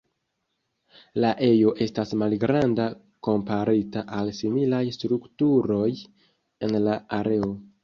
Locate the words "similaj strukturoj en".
4.41-6.77